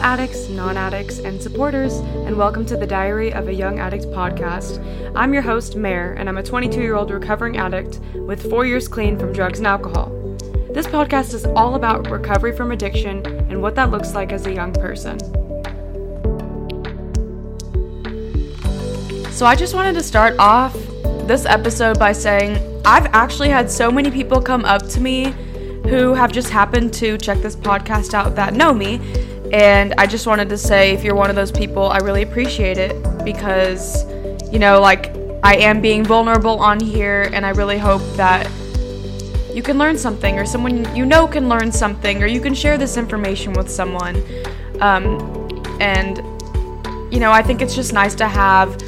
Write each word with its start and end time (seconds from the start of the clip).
addicts, 0.00 0.48
non 0.48 0.76
addicts, 0.76 1.18
and 1.18 1.40
supporters, 1.40 1.94
and 2.24 2.36
welcome 2.36 2.64
to 2.64 2.76
the 2.76 2.86
Diary 2.86 3.32
of 3.32 3.48
a 3.48 3.54
Young 3.54 3.78
Addict 3.78 4.06
podcast. 4.06 4.82
I'm 5.14 5.34
your 5.34 5.42
host, 5.42 5.76
Mare, 5.76 6.14
and 6.14 6.28
I'm 6.28 6.38
a 6.38 6.42
22 6.42 6.80
year 6.80 6.94
old 6.94 7.10
recovering 7.10 7.58
addict 7.58 7.98
with 8.14 8.48
four 8.48 8.64
years 8.64 8.88
clean 8.88 9.18
from 9.18 9.32
drugs 9.32 9.58
and 9.58 9.66
alcohol. 9.66 10.08
This 10.72 10.86
podcast 10.86 11.34
is 11.34 11.44
all 11.44 11.74
about 11.74 12.10
recovery 12.10 12.56
from 12.56 12.72
addiction 12.72 13.26
and 13.50 13.60
what 13.60 13.74
that 13.74 13.90
looks 13.90 14.14
like 14.14 14.32
as 14.32 14.46
a 14.46 14.54
young 14.54 14.72
person. 14.72 15.18
So, 19.30 19.44
I 19.44 19.54
just 19.54 19.74
wanted 19.74 19.92
to 19.94 20.02
start 20.02 20.34
off 20.38 20.74
this 21.26 21.44
episode 21.44 21.98
by 21.98 22.12
saying 22.12 22.82
I've 22.86 23.06
actually 23.06 23.50
had 23.50 23.70
so 23.70 23.90
many 23.90 24.10
people 24.10 24.40
come 24.40 24.64
up 24.64 24.88
to 24.88 25.00
me 25.00 25.34
who 25.88 26.14
have 26.14 26.32
just 26.32 26.50
happened 26.50 26.94
to 26.94 27.18
check 27.18 27.38
this 27.38 27.56
podcast 27.56 28.14
out 28.14 28.36
that 28.36 28.54
know 28.54 28.72
me. 28.72 28.98
And 29.52 29.94
I 29.98 30.06
just 30.06 30.26
wanted 30.26 30.48
to 30.50 30.58
say, 30.58 30.92
if 30.92 31.02
you're 31.02 31.16
one 31.16 31.28
of 31.30 31.36
those 31.36 31.50
people, 31.50 31.88
I 31.88 31.98
really 31.98 32.22
appreciate 32.22 32.78
it 32.78 32.94
because, 33.24 34.04
you 34.52 34.58
know, 34.58 34.80
like 34.80 35.14
I 35.42 35.56
am 35.56 35.80
being 35.80 36.04
vulnerable 36.04 36.60
on 36.60 36.78
here, 36.78 37.30
and 37.32 37.44
I 37.44 37.50
really 37.50 37.78
hope 37.78 38.02
that 38.16 38.48
you 39.52 39.62
can 39.62 39.78
learn 39.78 39.98
something, 39.98 40.38
or 40.38 40.46
someone 40.46 40.94
you 40.94 41.04
know 41.04 41.26
can 41.26 41.48
learn 41.48 41.72
something, 41.72 42.22
or 42.22 42.26
you 42.26 42.40
can 42.40 42.54
share 42.54 42.78
this 42.78 42.96
information 42.96 43.52
with 43.54 43.68
someone. 43.68 44.22
Um, 44.80 45.18
and, 45.80 46.18
you 47.12 47.18
know, 47.18 47.32
I 47.32 47.42
think 47.42 47.60
it's 47.60 47.74
just 47.74 47.92
nice 47.92 48.14
to 48.16 48.28
have 48.28 48.78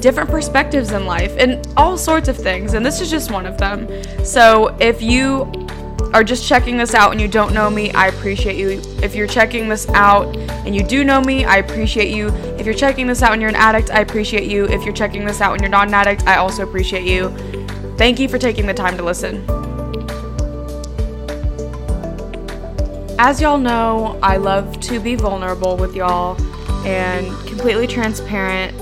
different 0.00 0.28
perspectives 0.28 0.92
in 0.92 1.06
life 1.06 1.34
and 1.38 1.66
all 1.76 1.96
sorts 1.96 2.28
of 2.28 2.36
things, 2.36 2.74
and 2.74 2.84
this 2.84 3.00
is 3.00 3.10
just 3.10 3.30
one 3.30 3.46
of 3.46 3.56
them. 3.58 3.88
So 4.24 4.76
if 4.80 5.00
you 5.00 5.50
are 6.14 6.22
just 6.22 6.46
checking 6.46 6.76
this 6.76 6.94
out 6.94 7.10
and 7.10 7.20
you 7.20 7.26
don't 7.26 7.52
know 7.52 7.68
me, 7.68 7.90
I 7.90 8.06
appreciate 8.06 8.56
you. 8.56 8.80
If 9.02 9.16
you're 9.16 9.26
checking 9.26 9.68
this 9.68 9.88
out 9.88 10.36
and 10.36 10.72
you 10.74 10.84
do 10.84 11.02
know 11.02 11.20
me, 11.20 11.44
I 11.44 11.56
appreciate 11.56 12.14
you. 12.14 12.28
If 12.56 12.66
you're 12.66 12.74
checking 12.74 13.08
this 13.08 13.20
out 13.20 13.32
and 13.32 13.42
you're 13.42 13.50
an 13.50 13.56
addict, 13.56 13.90
I 13.90 13.98
appreciate 13.98 14.48
you. 14.48 14.64
If 14.66 14.84
you're 14.84 14.94
checking 14.94 15.24
this 15.24 15.40
out 15.40 15.54
and 15.54 15.60
you're 15.60 15.70
not 15.70 15.88
an 15.88 15.94
addict, 15.94 16.24
I 16.28 16.36
also 16.36 16.62
appreciate 16.62 17.02
you. 17.02 17.30
Thank 17.98 18.20
you 18.20 18.28
for 18.28 18.38
taking 18.38 18.64
the 18.64 18.72
time 18.72 18.96
to 18.96 19.02
listen. 19.02 19.44
As 23.18 23.40
y'all 23.40 23.58
know, 23.58 24.16
I 24.22 24.36
love 24.36 24.78
to 24.82 25.00
be 25.00 25.16
vulnerable 25.16 25.76
with 25.76 25.96
y'all 25.96 26.40
and 26.86 27.26
completely 27.48 27.88
transparent 27.88 28.78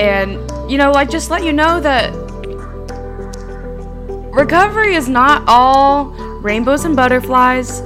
and 0.00 0.32
you 0.70 0.78
know 0.78 0.92
like 0.92 1.10
just 1.10 1.30
let 1.30 1.44
you 1.44 1.52
know 1.52 1.80
that 1.80 2.12
recovery 4.32 4.94
is 4.94 5.08
not 5.08 5.42
all 5.46 6.23
rainbows 6.44 6.84
and 6.84 6.94
butterflies. 6.94 7.80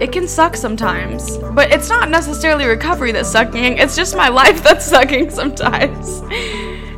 It 0.00 0.12
can 0.12 0.26
suck 0.26 0.56
sometimes 0.56 1.36
but 1.58 1.70
it's 1.70 1.88
not 1.88 2.08
necessarily 2.08 2.64
recovery 2.64 3.12
that's 3.12 3.28
sucking. 3.28 3.78
It's 3.78 3.94
just 3.94 4.16
my 4.16 4.28
life 4.40 4.62
that's 4.62 4.86
sucking 4.86 5.30
sometimes. 5.30 6.22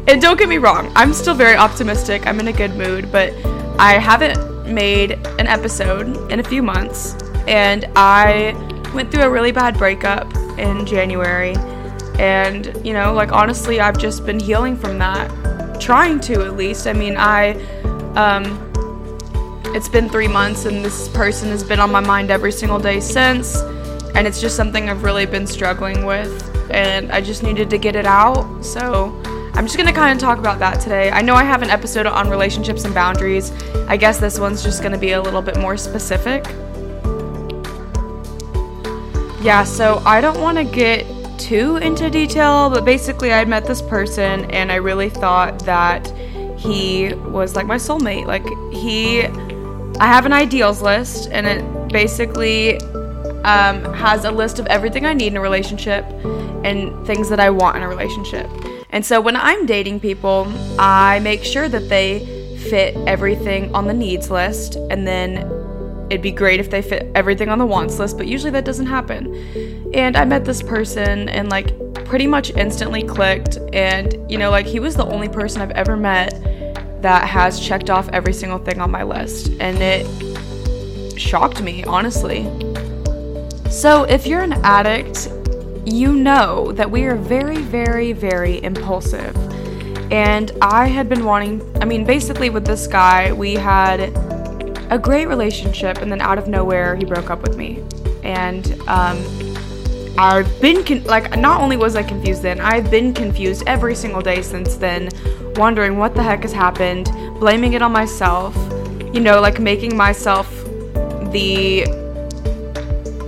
And 0.06 0.22
don't 0.22 0.38
get 0.38 0.48
me 0.48 0.58
wrong 0.58 0.92
i'm 0.94 1.12
still 1.12 1.34
very 1.34 1.56
optimistic. 1.56 2.27
I'm 2.27 2.38
in 2.38 2.48
a 2.48 2.53
good 2.53 2.77
mood 2.77 3.11
but 3.11 3.33
i 3.78 3.94
haven't 3.94 4.72
made 4.72 5.12
an 5.41 5.48
episode 5.48 6.31
in 6.31 6.38
a 6.38 6.44
few 6.44 6.62
months. 6.62 7.14
And 7.48 7.86
i 7.97 8.53
went 8.94 9.11
through 9.11 9.25
a 9.25 9.31
really 9.31 9.50
bad 9.50 9.77
breakup 9.77 10.33
in 10.58 10.86
january. 10.86 11.56
And, 12.20 12.66
you 12.84 12.92
know, 12.92 13.14
like 13.14 13.33
honestly, 13.33 13.81
I've 13.81 13.98
just 13.98 14.27
been 14.27 14.38
healing 14.38 14.77
from 14.77 14.98
that. 14.98 15.81
Trying 15.81 16.20
to, 16.20 16.44
at 16.44 16.55
least. 16.55 16.86
I 16.86 16.92
mean, 16.92 17.16
I, 17.16 17.55
um, 18.14 18.69
it's 19.74 19.88
been 19.88 20.08
three 20.08 20.28
months 20.28 20.64
and 20.64 20.84
this 20.84 21.08
person 21.08 21.48
has 21.48 21.62
been 21.62 21.80
on 21.80 21.92
my 21.92 22.00
mind 22.00 22.30
every 22.30 22.52
single 22.52 22.78
day 22.78 23.00
since. 23.00 23.56
And 24.14 24.26
it's 24.26 24.40
just 24.40 24.56
something 24.56 24.90
I've 24.90 25.04
really 25.04 25.26
been 25.26 25.46
struggling 25.46 26.04
with. 26.04 26.46
And 26.70 27.12
I 27.12 27.20
just 27.20 27.42
needed 27.42 27.70
to 27.70 27.78
get 27.78 27.96
it 27.96 28.06
out. 28.06 28.64
So 28.64 29.14
I'm 29.54 29.66
just 29.66 29.76
gonna 29.76 29.92
kind 29.92 30.12
of 30.12 30.18
talk 30.18 30.38
about 30.38 30.58
that 30.58 30.80
today. 30.80 31.10
I 31.10 31.22
know 31.22 31.34
I 31.34 31.44
have 31.44 31.62
an 31.62 31.70
episode 31.70 32.06
on 32.06 32.28
relationships 32.28 32.84
and 32.84 32.94
boundaries. 32.94 33.53
I 33.88 33.97
guess 33.97 34.19
this 34.19 34.38
one's 34.38 34.62
just 34.62 34.82
gonna 34.82 34.98
be 34.98 35.12
a 35.12 35.20
little 35.22 35.42
bit 35.42 35.59
more 35.59 35.76
specific. 35.76 36.44
Yeah, 39.42 39.64
so 39.64 40.03
I 40.04 40.20
don't 40.20 40.41
wanna 40.41 40.64
get 40.64 41.06
too 41.38 41.78
into 41.78 42.10
detail, 42.10 42.70
but 42.70 42.84
basically, 42.84 43.32
I'd 43.32 43.48
met 43.48 43.64
this 43.64 43.82
person 43.82 44.50
and 44.50 44.70
I 44.70 44.76
really 44.76 45.09
thought 45.09 45.64
that 45.64 46.06
he 46.56 47.14
was 47.14 47.56
like 47.56 47.66
my 47.66 47.76
soulmate. 47.76 48.26
Like, 48.26 48.47
he, 48.72 49.22
I 49.99 50.06
have 50.06 50.27
an 50.27 50.33
ideals 50.33 50.81
list 50.83 51.28
and 51.31 51.47
it 51.47 51.93
basically 51.93 52.81
um, 53.45 53.93
has 53.95 54.25
a 54.25 54.31
list 54.31 54.59
of 54.59 54.67
everything 54.67 55.06
I 55.06 55.15
need 55.15 55.28
in 55.28 55.37
a 55.37 55.41
relationship 55.41 56.05
and 56.65 57.06
things 57.06 57.28
that 57.28 57.41
I 57.41 57.51
want 57.51 57.77
in 57.77 57.83
a 57.83 57.89
relationship. 57.89 58.49
And 58.91 59.05
so 59.05 59.21
when 59.21 59.37
I'm 59.37 59.67
dating 59.67 60.01
people, 60.01 60.47
I 60.78 61.21
make 61.21 61.45
sure 61.45 61.69
that 61.69 61.89
they 61.89 62.56
fit 62.71 62.97
everything 63.06 63.75
on 63.75 63.87
the 63.87 63.95
needs 63.95 64.31
list 64.31 64.77
and 64.77 65.06
then 65.06 65.39
it'd 66.11 66.22
be 66.22 66.33
great 66.33 66.61
if 66.61 66.71
they 66.71 66.83
fit 66.83 67.11
everything 67.15 67.49
on 67.49 67.59
the 67.59 67.67
wants 67.67 67.99
list, 67.99 68.19
but 68.19 68.27
usually 68.27 68.51
that 68.51 68.65
doesn't 68.65 68.87
happen. 68.87 69.91
And 69.95 70.17
I 70.17 70.25
met 70.25 70.45
this 70.45 70.61
person 70.62 71.28
and 71.28 71.49
like 71.49 71.72
pretty 72.05 72.27
much 72.27 72.51
instantly 72.51 73.05
clicked 73.05 73.59
and 73.72 74.17
you 74.28 74.37
know 74.37 74.51
like 74.51 74.67
he 74.67 74.81
was 74.81 74.97
the 74.97 75.07
only 75.07 75.28
person 75.28 75.62
I've 75.62 75.71
ever 75.71 75.97
met 75.97 76.34
that 77.03 77.28
has 77.28 77.61
checked 77.61 77.91
off 77.91 78.09
every 78.11 78.33
single 78.33 78.59
thing 78.59 78.81
on 78.81 78.91
my 78.91 79.03
list 79.03 79.50
and 79.61 79.78
it 79.78 80.06
shocked 81.19 81.62
me, 81.62 81.84
honestly. 81.84 82.44
So, 83.71 84.05
if 84.05 84.27
you're 84.27 84.43
an 84.43 84.55
addict, 84.65 85.31
you 85.87 86.12
know 86.12 86.72
that 86.72 86.91
we 86.91 87.05
are 87.05 87.16
very, 87.16 87.59
very, 87.59 88.12
very 88.12 88.62
impulsive. 88.62 89.37
And 90.12 90.50
I 90.60 90.89
had 90.89 91.09
been 91.09 91.25
wanting, 91.25 91.62
I 91.81 91.84
mean, 91.84 92.05
basically, 92.05 92.50
with 92.50 92.66
this 92.66 92.87
guy, 92.87 93.33
we 93.33 93.55
had 93.55 94.00
a 94.91 94.99
great 94.99 95.27
relationship, 95.27 95.99
and 95.99 96.10
then 96.10 96.21
out 96.21 96.37
of 96.37 96.49
nowhere, 96.49 96.97
he 96.97 97.05
broke 97.05 97.31
up 97.31 97.43
with 97.43 97.56
me. 97.56 97.84
And 98.25 98.72
um, 98.89 99.25
I've 100.19 100.60
been 100.60 100.83
con- 100.84 101.05
like, 101.05 101.39
not 101.39 101.60
only 101.60 101.77
was 101.77 101.94
I 101.94 102.03
confused 102.03 102.43
then, 102.43 102.60
I've 102.60 102.91
been 102.91 103.15
confused 103.15 103.62
every 103.69 103.94
single 103.94 104.21
day 104.21 104.43
since 104.43 104.75
then, 104.75 105.10
wondering 105.56 105.99
what 105.99 106.15
the 106.15 106.22
heck 106.22 106.43
has 106.43 106.53
happened, 106.53 107.11
blaming 107.38 107.75
it 107.75 107.83
on 107.83 107.93
myself, 107.93 108.55
you 109.12 109.21
know, 109.21 109.41
like 109.41 109.59
making 109.59 109.97
myself 109.97 110.49
the 111.33 111.84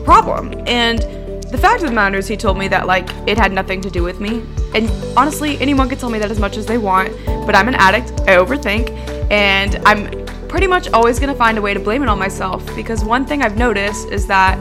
problem. 0.05 0.53
And 0.67 1.01
the 1.51 1.59
fact 1.59 1.83
of 1.83 1.89
the 1.89 1.95
matter 1.95 2.19
is, 2.19 2.29
he 2.29 2.37
told 2.37 2.57
me 2.59 2.69
that 2.69 2.87
like 2.87 3.09
it 3.27 3.37
had 3.37 3.53
nothing 3.53 3.81
to 3.83 3.91
do 3.91 4.03
with 4.03 4.21
me. 4.21 4.43
And 4.75 4.91
honestly, 5.17 5.59
anyone 5.59 5.89
can 5.89 5.99
tell 5.99 6.11
me 6.11 6.19
that 6.19 6.31
as 6.31 6.39
much 6.39 6.57
as 6.57 6.67
they 6.67 6.79
want, 6.79 7.13
but 7.47 7.55
I'm 7.55 7.69
an 7.69 7.75
addict. 7.75 8.11
I 8.23 8.37
overthink, 8.37 8.91
and 9.31 9.77
I'm 9.87 10.23
pretty 10.49 10.67
much 10.67 10.89
always 10.93 11.19
to 11.19 11.35
find 11.35 11.59
a 11.59 11.63
way 11.63 11.75
to 11.75 11.81
blame 11.81 12.03
it 12.03 12.09
on 12.09 12.19
myself 12.19 12.65
because 12.77 13.05
one 13.05 13.25
thing 13.25 13.43
I've 13.43 13.57
noticed 13.57 14.09
is 14.09 14.27
that 14.27 14.59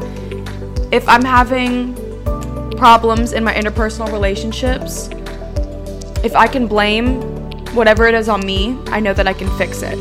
if 0.91 1.07
I'm 1.07 1.23
having 1.23 1.95
problems 2.77 3.33
in 3.33 3.43
my 3.43 3.53
interpersonal 3.53 4.11
relationships, 4.11 5.09
if 6.23 6.35
I 6.35 6.47
can 6.47 6.67
blame 6.67 7.30
whatever 7.73 8.07
it 8.07 8.13
is 8.13 8.29
on 8.29 8.45
me, 8.45 8.77
I 8.87 8.99
know 8.99 9.13
that 9.13 9.27
I 9.27 9.33
can 9.33 9.49
fix 9.57 9.81
it. 9.81 9.97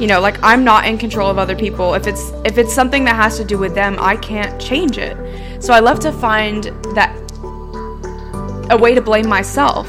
You 0.00 0.06
know, 0.06 0.20
like 0.20 0.38
I'm 0.42 0.64
not 0.64 0.86
in 0.86 0.98
control 0.98 1.28
of 1.28 1.38
other 1.38 1.56
people. 1.56 1.94
If 1.94 2.06
it's 2.06 2.30
if 2.44 2.58
it's 2.58 2.72
something 2.72 3.04
that 3.04 3.16
has 3.16 3.36
to 3.38 3.44
do 3.44 3.58
with 3.58 3.74
them, 3.74 3.96
I 3.98 4.16
can't 4.16 4.60
change 4.60 4.98
it. 4.98 5.16
So 5.62 5.72
I 5.72 5.80
love 5.80 5.98
to 6.00 6.12
find 6.12 6.64
that 6.94 7.14
a 8.70 8.76
way 8.76 8.94
to 8.94 9.00
blame 9.00 9.28
myself 9.28 9.88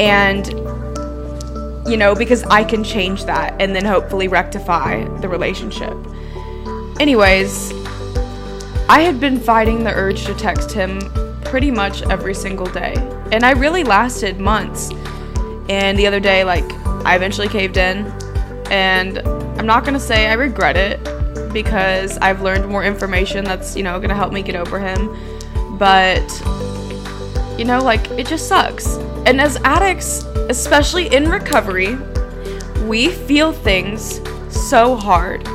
and 0.00 0.48
you 1.86 1.96
know, 1.96 2.14
because 2.14 2.44
I 2.44 2.62
can 2.62 2.84
change 2.84 3.24
that 3.24 3.60
and 3.60 3.74
then 3.74 3.84
hopefully 3.84 4.28
rectify 4.28 5.04
the 5.18 5.28
relationship. 5.28 5.94
Anyways, 7.00 7.72
I 8.88 9.00
had 9.00 9.18
been 9.18 9.40
fighting 9.40 9.82
the 9.82 9.92
urge 9.92 10.24
to 10.26 10.34
text 10.34 10.72
him 10.72 11.00
pretty 11.44 11.70
much 11.70 12.02
every 12.02 12.34
single 12.34 12.66
day, 12.66 12.94
and 13.32 13.44
I 13.44 13.52
really 13.52 13.82
lasted 13.82 14.38
months. 14.38 14.90
And 15.70 15.96
the 15.96 16.08
other 16.08 16.18
day, 16.18 16.42
like, 16.42 16.68
I 17.06 17.14
eventually 17.14 17.46
caved 17.46 17.76
in, 17.76 18.04
and 18.72 19.18
I'm 19.56 19.66
not 19.66 19.84
gonna 19.84 20.00
say 20.00 20.26
I 20.26 20.32
regret 20.32 20.76
it 20.76 20.98
because 21.52 22.18
I've 22.18 22.42
learned 22.42 22.66
more 22.66 22.82
information 22.82 23.44
that's, 23.44 23.76
you 23.76 23.84
know, 23.84 24.00
gonna 24.00 24.16
help 24.16 24.32
me 24.32 24.42
get 24.42 24.56
over 24.56 24.80
him. 24.80 25.16
But, 25.78 26.28
you 27.56 27.64
know, 27.64 27.78
like, 27.84 28.10
it 28.10 28.26
just 28.26 28.48
sucks. 28.48 28.96
And 29.26 29.40
as 29.40 29.58
addicts, 29.62 30.24
especially 30.48 31.06
in 31.14 31.30
recovery, 31.30 31.96
we 32.88 33.10
feel 33.10 33.52
things 33.52 34.20
so 34.48 34.96
hard. 34.96 35.46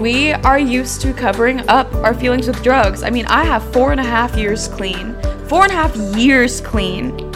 We 0.00 0.32
are 0.32 0.60
used 0.60 1.00
to 1.00 1.12
covering 1.12 1.68
up 1.68 1.92
our 1.96 2.14
feelings 2.14 2.46
with 2.46 2.62
drugs. 2.62 3.02
I 3.02 3.10
mean, 3.10 3.26
I 3.26 3.42
have 3.42 3.64
four 3.72 3.90
and 3.90 3.98
a 3.98 4.04
half 4.04 4.36
years 4.36 4.68
clean. 4.68 5.16
Four 5.48 5.64
and 5.64 5.72
a 5.72 5.74
half 5.74 5.96
years 6.16 6.60
clean. 6.60 7.27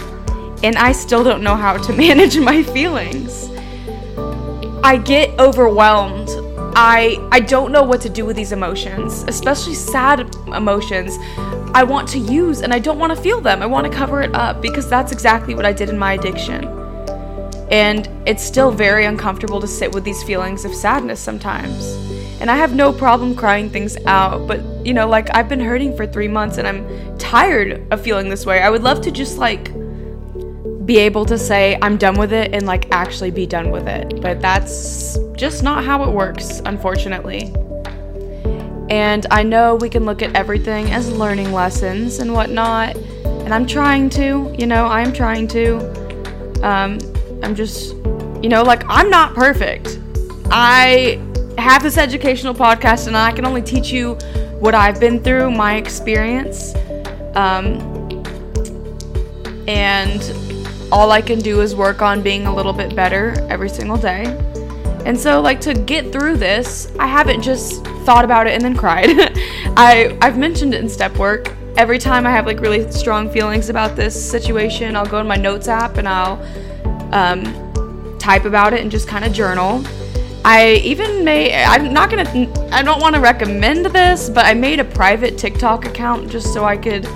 And 0.62 0.76
I 0.76 0.92
still 0.92 1.24
don't 1.24 1.42
know 1.42 1.56
how 1.56 1.76
to 1.76 1.92
manage 2.06 2.38
my 2.38 2.62
feelings. 2.62 3.50
I 4.84 4.96
get 4.96 5.38
overwhelmed 5.38 6.28
I 6.74 7.18
I 7.30 7.40
don't 7.40 7.70
know 7.70 7.82
what 7.82 8.00
to 8.02 8.08
do 8.08 8.24
with 8.24 8.34
these 8.34 8.52
emotions, 8.52 9.24
especially 9.28 9.74
sad 9.74 10.34
emotions. 10.46 11.18
I 11.74 11.84
want 11.84 12.08
to 12.10 12.18
use 12.18 12.62
and 12.62 12.72
I 12.72 12.78
don't 12.78 12.98
want 12.98 13.14
to 13.14 13.22
feel 13.22 13.40
them. 13.42 13.62
I 13.62 13.66
want 13.66 13.90
to 13.90 13.92
cover 13.92 14.22
it 14.22 14.34
up 14.34 14.62
because 14.62 14.88
that's 14.88 15.12
exactly 15.12 15.54
what 15.54 15.66
I 15.66 15.72
did 15.72 15.90
in 15.90 15.98
my 15.98 16.14
addiction. 16.14 16.64
And 17.70 18.08
it's 18.26 18.42
still 18.42 18.70
very 18.70 19.04
uncomfortable 19.04 19.60
to 19.60 19.66
sit 19.66 19.92
with 19.92 20.04
these 20.04 20.22
feelings 20.22 20.64
of 20.64 20.74
sadness 20.74 21.20
sometimes. 21.20 21.84
And 22.40 22.50
I 22.50 22.56
have 22.56 22.74
no 22.74 22.92
problem 22.92 23.34
crying 23.34 23.68
things 23.68 23.96
out, 24.06 24.46
but 24.48 24.60
you 24.84 24.94
know, 24.94 25.06
like 25.06 25.28
I've 25.34 25.48
been 25.48 25.60
hurting 25.60 25.94
for 25.94 26.06
3 26.06 26.28
months 26.28 26.56
and 26.56 26.66
I'm 26.66 27.18
tired 27.18 27.86
of 27.92 28.00
feeling 28.00 28.30
this 28.30 28.46
way. 28.46 28.62
I 28.62 28.70
would 28.70 28.82
love 28.82 29.02
to 29.02 29.10
just 29.10 29.36
like 29.36 29.70
be 30.84 30.98
able 30.98 31.24
to 31.26 31.38
say 31.38 31.78
I'm 31.80 31.96
done 31.96 32.18
with 32.18 32.32
it 32.32 32.52
and 32.54 32.66
like 32.66 32.90
actually 32.92 33.30
be 33.30 33.46
done 33.46 33.70
with 33.70 33.86
it. 33.86 34.20
But 34.20 34.40
that's 34.40 35.18
just 35.36 35.62
not 35.62 35.84
how 35.84 36.04
it 36.04 36.12
works, 36.12 36.60
unfortunately. 36.64 37.52
And 38.90 39.26
I 39.30 39.42
know 39.42 39.76
we 39.76 39.88
can 39.88 40.04
look 40.04 40.22
at 40.22 40.34
everything 40.34 40.90
as 40.90 41.10
learning 41.10 41.52
lessons 41.52 42.18
and 42.18 42.34
whatnot. 42.34 42.96
And 42.96 43.54
I'm 43.54 43.66
trying 43.66 44.10
to, 44.10 44.54
you 44.58 44.66
know, 44.66 44.86
I'm 44.86 45.12
trying 45.12 45.48
to. 45.48 45.78
Um, 46.62 46.98
I'm 47.42 47.54
just, 47.56 47.94
you 48.42 48.48
know, 48.48 48.62
like 48.62 48.84
I'm 48.88 49.10
not 49.10 49.34
perfect. 49.34 49.98
I 50.50 51.20
have 51.58 51.82
this 51.82 51.98
educational 51.98 52.54
podcast 52.54 53.06
and 53.06 53.16
I 53.16 53.32
can 53.32 53.44
only 53.44 53.62
teach 53.62 53.90
you 53.90 54.14
what 54.60 54.74
I've 54.74 55.00
been 55.00 55.22
through, 55.22 55.50
my 55.50 55.76
experience. 55.76 56.74
Um, 57.34 57.80
and 59.66 60.20
all 60.92 61.10
I 61.10 61.22
can 61.22 61.38
do 61.38 61.62
is 61.62 61.74
work 61.74 62.02
on 62.02 62.22
being 62.22 62.46
a 62.46 62.54
little 62.54 62.74
bit 62.74 62.94
better 62.94 63.34
every 63.48 63.70
single 63.70 63.96
day. 63.96 64.24
And 65.06 65.18
so 65.18 65.40
like 65.40 65.58
to 65.62 65.72
get 65.72 66.12
through 66.12 66.36
this, 66.36 66.92
I 66.98 67.06
haven't 67.06 67.40
just 67.40 67.82
thought 68.04 68.26
about 68.26 68.46
it 68.46 68.52
and 68.52 68.62
then 68.62 68.76
cried. 68.76 69.08
I 69.74 70.16
I've 70.20 70.36
mentioned 70.36 70.74
it 70.74 70.82
in 70.82 70.90
step 70.90 71.16
work. 71.16 71.50
Every 71.78 71.98
time 71.98 72.26
I 72.26 72.30
have 72.30 72.44
like 72.44 72.60
really 72.60 72.88
strong 72.92 73.30
feelings 73.30 73.70
about 73.70 73.96
this 73.96 74.14
situation, 74.30 74.94
I'll 74.94 75.06
go 75.06 75.18
in 75.18 75.26
my 75.26 75.36
notes 75.36 75.66
app 75.66 75.96
and 75.96 76.06
I'll 76.06 76.40
um, 77.12 78.18
type 78.18 78.44
about 78.44 78.74
it 78.74 78.82
and 78.82 78.90
just 78.90 79.08
kind 79.08 79.24
of 79.24 79.32
journal. 79.32 79.82
I 80.44 80.80
even 80.84 81.24
may 81.24 81.64
I'm 81.64 81.92
not 81.92 82.10
gonna 82.10 82.28
I 82.70 82.82
don't 82.82 83.00
want 83.00 83.14
to 83.14 83.20
recommend 83.20 83.86
this, 83.86 84.28
but 84.28 84.44
I 84.44 84.52
made 84.52 84.78
a 84.78 84.84
private 84.84 85.38
TikTok 85.38 85.86
account 85.86 86.30
just 86.30 86.52
so 86.52 86.64
I 86.64 86.76
could 86.76 87.06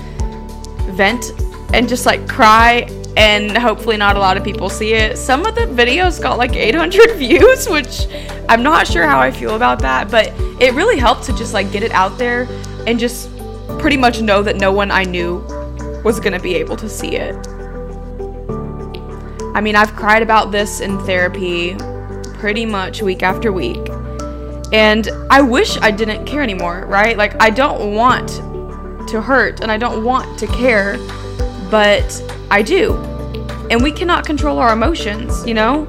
vent 0.95 1.33
and 1.75 1.87
just 1.87 2.07
like 2.07 2.27
cry 2.27 2.89
and 3.17 3.57
hopefully 3.57 3.97
not 3.97 4.17
a 4.17 4.19
lot 4.19 4.37
of 4.37 4.45
people 4.45 4.69
see 4.69 4.93
it. 4.93 5.17
Some 5.17 5.47
of 5.47 5.55
the 5.55 5.63
videos 5.63 6.21
got 6.21 6.37
like 6.37 6.55
800 6.55 7.13
views, 7.17 7.69
which 7.69 8.07
I'm 8.49 8.63
not 8.63 8.87
sure 8.87 9.07
how 9.07 9.19
I 9.19 9.31
feel 9.31 9.57
about 9.57 9.81
that, 9.81 10.11
but 10.11 10.33
it 10.61 10.75
really 10.75 10.99
helped 10.99 11.25
to 11.25 11.37
just 11.37 11.55
like 11.55 11.73
get 11.73 11.83
it 11.83 11.93
out 11.93 12.19
there 12.19 12.47
and 12.87 12.99
just 12.99 13.31
pretty 13.79 13.97
much 13.97 14.21
know 14.21 14.43
that 14.43 14.57
no 14.57 14.73
one 14.73 14.91
I 14.91 15.05
knew 15.05 15.39
was 16.05 16.21
going 16.21 16.35
to 16.35 16.41
be 16.41 16.55
able 16.55 16.77
to 16.77 16.89
see 16.89 17.17
it. 17.17 17.35
I 19.55 19.61
mean, 19.63 19.75
I've 19.75 19.97
cried 19.97 20.23
about 20.23 20.53
this 20.53 20.81
in 20.81 20.99
therapy 21.07 21.75
pretty 22.35 22.67
much 22.67 23.01
week 23.01 23.23
after 23.23 23.51
week. 23.51 23.89
And 24.73 25.09
I 25.31 25.41
wish 25.41 25.79
I 25.79 25.91
didn't 25.91 26.27
care 26.27 26.43
anymore, 26.43 26.85
right? 26.87 27.17
Like, 27.17 27.41
I 27.41 27.49
don't 27.49 27.95
want 27.95 28.29
to 29.09 29.23
hurt 29.23 29.61
and 29.61 29.73
I 29.73 29.79
don't 29.79 30.05
want 30.05 30.39
to 30.41 30.47
care, 30.49 30.99
but 31.71 32.23
I 32.51 32.63
do. 32.63 32.95
And 33.71 33.83
we 33.83 33.91
cannot 33.91 34.25
control 34.25 34.59
our 34.59 34.73
emotions, 34.73 35.45
you 35.47 35.55
know? 35.55 35.87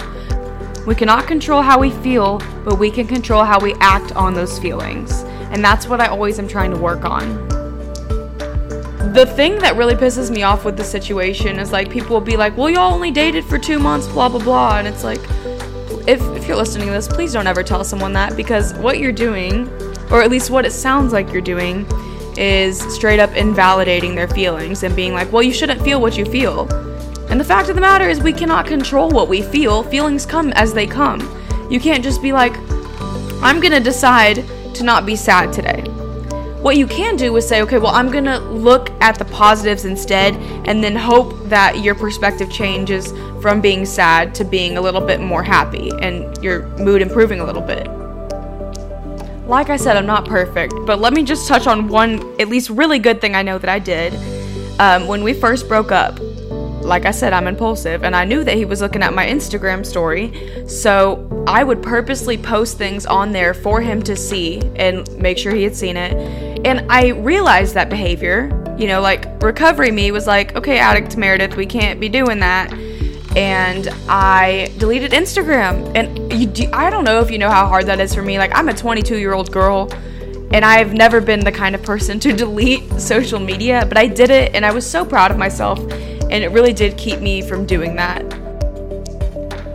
We 0.88 0.96
cannot 0.96 1.28
control 1.28 1.62
how 1.62 1.80
we 1.80 1.92
feel, 1.92 2.40
but 2.64 2.80
we 2.80 2.90
can 2.90 3.08
control 3.08 3.44
how 3.44 3.60
we 3.60 3.74
act 3.76 4.14
on 4.14 4.34
those 4.34 4.58
feelings. 4.58 5.24
And 5.52 5.64
that's 5.64 5.88
what 5.88 6.02
I 6.02 6.08
always 6.08 6.40
am 6.40 6.48
trying 6.48 6.72
to 6.72 6.78
work 6.78 7.06
on. 7.06 7.48
The 9.14 9.26
thing 9.36 9.60
that 9.60 9.76
really 9.76 9.96
pisses 9.96 10.32
me 10.32 10.44
off 10.44 10.66
with 10.66 10.78
the 10.78 10.84
situation 10.84 11.60
is 11.60 11.72
like 11.72 11.90
people 11.90 12.12
will 12.12 12.22
be 12.22 12.38
like, 12.38 12.56
well, 12.58 12.70
y'all 12.70 12.94
only 12.94 13.12
dated 13.12 13.46
for 13.46 13.58
two 13.58 13.80
months, 13.80 14.08
blah, 14.08 14.30
blah, 14.30 14.44
blah. 14.44 14.78
And 14.80 14.88
it's 14.88 15.04
like, 15.04 15.22
if, 16.08 16.22
if 16.36 16.48
you're 16.48 16.58
listening 16.58 16.88
to 16.88 16.94
this, 16.94 17.08
please 17.08 17.34
don't 17.34 17.48
ever 17.48 17.64
tell 17.64 17.84
someone 17.84 18.14
that 18.14 18.36
because 18.36 18.74
what 18.76 19.00
you're 19.00 19.12
doing, 19.12 19.68
or 20.10 20.22
at 20.22 20.32
least 20.32 20.50
what 20.50 20.66
it 20.66 20.72
sounds 20.72 21.14
like 21.14 21.32
you're 21.32 21.42
doing, 21.42 21.86
is 22.38 22.80
straight 22.94 23.20
up 23.20 23.36
invalidating 23.36 24.16
their 24.16 24.28
feelings 24.28 24.84
and 24.84 24.96
being 24.96 25.14
like, 25.14 25.32
well, 25.32 25.44
you 25.44 25.52
shouldn't 25.52 25.82
feel 25.82 26.00
what 26.00 26.18
you 26.18 26.26
feel. 26.26 26.66
And 27.38 27.46
the 27.46 27.48
fact 27.48 27.70
of 27.70 27.76
the 27.76 27.82
matter 27.82 28.10
is, 28.10 28.20
we 28.20 28.34
cannot 28.34 28.66
control 28.66 29.12
what 29.12 29.30
we 29.30 29.44
feel. 29.44 29.84
Feelings 29.84 30.26
come 30.26 30.52
as 30.54 30.74
they 30.74 30.88
come. 30.88 31.20
You 31.70 31.80
can't 31.80 32.04
just 32.04 32.20
be 32.20 32.34
like, 32.34 32.58
I'm 33.44 33.60
gonna 33.60 33.80
decide 33.80 34.44
to 34.74 34.84
not 34.84 35.06
be 35.06 35.16
sad 35.16 35.54
today. 35.54 35.84
What 36.64 36.78
you 36.78 36.88
can 36.88 37.16
do 37.16 37.36
is 37.38 37.48
say, 37.48 37.62
okay, 37.62 37.78
well, 37.78 37.94
I'm 37.94 38.10
gonna 38.10 38.40
look 38.40 38.90
at 39.04 39.20
the 39.20 39.26
positives 39.26 39.86
instead, 39.86 40.34
and 40.68 40.84
then 40.84 40.96
hope 40.96 41.48
that 41.48 41.84
your 41.84 41.94
perspective 41.94 42.50
changes 42.50 43.12
from 43.40 43.62
being 43.62 43.86
sad 43.86 44.34
to 44.34 44.44
being 44.44 44.80
a 44.80 44.82
little 44.82 45.00
bit 45.00 45.22
more 45.22 45.44
happy 45.44 45.92
and 46.02 46.36
your 46.44 46.66
mood 46.80 47.04
improving 47.04 47.40
a 47.40 47.46
little 47.46 47.62
bit. 47.62 47.86
Like 49.48 49.70
I 49.70 49.78
said, 49.78 49.96
I'm 49.96 50.08
not 50.08 50.26
perfect, 50.26 50.74
but 50.88 50.98
let 50.98 51.14
me 51.14 51.22
just 51.22 51.48
touch 51.48 51.68
on 51.68 51.88
one, 51.88 52.20
at 52.42 52.48
least 52.48 52.72
really 52.72 52.98
good 52.98 53.22
thing 53.22 53.36
I 53.36 53.44
know 53.44 53.60
that 53.60 53.70
I 53.70 53.78
did. 53.78 54.16
Um, 54.80 55.06
when 55.06 55.24
we 55.24 55.36
first 55.36 55.68
broke 55.68 55.92
up, 55.92 56.20
like 56.82 57.06
I 57.06 57.12
said, 57.12 57.34
I'm 57.34 57.48
impulsive, 57.48 58.04
and 58.04 58.16
I 58.16 58.26
knew 58.26 58.44
that 58.44 58.56
he 58.56 58.66
was 58.66 58.82
looking 58.82 59.04
at 59.04 59.14
my 59.14 59.26
Instagram 59.26 59.86
story, 59.86 60.66
so 60.68 61.46
I 61.48 61.64
would 61.64 61.82
purposely 61.82 62.38
post 62.38 62.78
things 62.78 63.06
on 63.06 63.32
there 63.32 63.54
for 63.54 63.82
him 63.82 64.02
to 64.04 64.16
see 64.16 64.62
and 64.76 65.10
make 65.18 65.38
sure 65.38 65.54
he 65.54 65.64
had 65.64 65.76
seen 65.76 65.98
it. 65.98 66.14
And 66.66 66.92
I 66.92 67.10
realized 67.10 67.74
that 67.76 67.90
behavior, 67.90 68.76
you 68.78 68.88
know, 68.88 69.02
like 69.02 69.42
recovery 69.42 69.92
me 69.92 70.12
was 70.12 70.28
like, 70.28 70.56
okay, 70.56 70.80
addict 70.80 71.18
Meredith, 71.18 71.56
we 71.56 71.66
can't 71.66 72.00
be 72.00 72.10
doing 72.10 72.40
that 72.40 72.74
and 73.38 73.90
I 74.10 74.74
deleted 74.80 75.12
Instagram. 75.12 75.96
And 75.96 76.34
you 76.34 76.48
do, 76.48 76.68
I 76.74 76.90
don't 76.90 77.04
know 77.04 77.20
if 77.20 77.30
you 77.30 77.38
know 77.38 77.52
how 77.52 77.68
hard 77.68 77.86
that 77.86 78.00
is 78.00 78.14
for 78.16 78.24
me. 78.24 78.40
Like 78.40 78.52
I'm 78.56 78.68
a 78.68 78.74
22 78.74 79.18
year 79.18 79.34
old 79.34 79.52
girl, 79.52 79.92
and 80.52 80.66
I've 80.66 80.94
never 80.94 81.22
been 81.22 81.42
the 81.42 81.52
kind 81.52 81.76
of 81.76 81.84
person 81.84 82.20
to 82.22 82.34
delete 82.36 82.92
social 83.00 83.40
media, 83.40 83.86
but 83.88 83.98
I 83.98 84.08
did 84.08 84.32
it, 84.32 84.56
and 84.56 84.66
I 84.66 84.72
was 84.72 84.90
so 84.90 85.06
proud 85.06 85.30
of 85.30 85.38
myself, 85.38 85.80
and 86.30 86.44
it 86.44 86.50
really 86.50 86.74
did 86.74 86.98
keep 86.98 87.20
me 87.20 87.42
from 87.42 87.66
doing 87.66 87.96
that. 87.96 88.22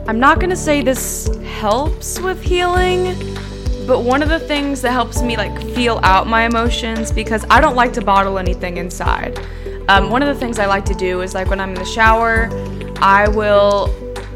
I'm 0.08 0.18
not 0.18 0.40
gonna 0.40 0.56
say 0.56 0.82
this 0.82 1.28
helps 1.44 2.20
with 2.20 2.42
healing, 2.42 3.14
but 3.86 4.00
one 4.00 4.22
of 4.22 4.28
the 4.28 4.40
things 4.40 4.82
that 4.82 4.92
helps 4.92 5.22
me 5.22 5.36
like 5.36 5.56
feel 5.74 6.00
out 6.02 6.26
my 6.26 6.44
emotions 6.44 7.12
because 7.12 7.44
I 7.50 7.60
don't 7.60 7.76
like 7.76 7.92
to 7.94 8.02
bottle 8.02 8.38
anything 8.38 8.76
inside. 8.76 9.38
Um, 9.88 10.10
one 10.10 10.22
of 10.22 10.28
the 10.28 10.38
things 10.38 10.58
I 10.58 10.66
like 10.66 10.84
to 10.86 10.94
do 10.94 11.22
is 11.22 11.34
like 11.34 11.48
when 11.48 11.60
I'm 11.60 11.70
in 11.70 11.74
the 11.74 11.84
shower, 11.84 12.48
I 13.00 13.28
will 13.28 13.94